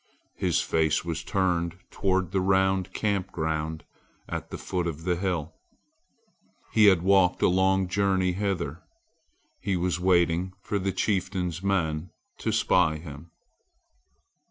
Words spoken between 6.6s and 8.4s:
He had walked a long journey